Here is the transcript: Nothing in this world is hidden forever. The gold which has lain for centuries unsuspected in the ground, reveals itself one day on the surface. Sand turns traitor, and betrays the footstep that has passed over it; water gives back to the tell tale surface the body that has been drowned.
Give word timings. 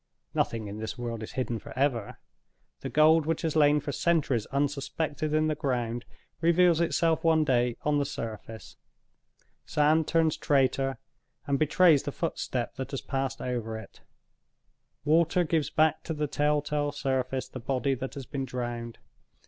Nothing 0.33 0.67
in 0.67 0.79
this 0.79 0.97
world 0.97 1.21
is 1.21 1.33
hidden 1.33 1.59
forever. 1.59 2.17
The 2.79 2.89
gold 2.89 3.27
which 3.27 3.43
has 3.43 3.55
lain 3.55 3.79
for 3.79 3.91
centuries 3.91 4.47
unsuspected 4.47 5.31
in 5.31 5.45
the 5.45 5.53
ground, 5.53 6.05
reveals 6.41 6.81
itself 6.81 7.23
one 7.23 7.43
day 7.43 7.77
on 7.83 7.99
the 7.99 8.05
surface. 8.05 8.77
Sand 9.63 10.07
turns 10.07 10.37
traitor, 10.37 10.97
and 11.45 11.59
betrays 11.59 12.01
the 12.01 12.11
footstep 12.11 12.77
that 12.77 12.89
has 12.89 13.01
passed 13.01 13.43
over 13.43 13.77
it; 13.77 14.01
water 15.05 15.43
gives 15.43 15.69
back 15.69 16.01
to 16.05 16.15
the 16.15 16.25
tell 16.25 16.63
tale 16.63 16.91
surface 16.91 17.47
the 17.47 17.59
body 17.59 17.93
that 17.93 18.15
has 18.15 18.25
been 18.25 18.43
drowned. 18.45 18.97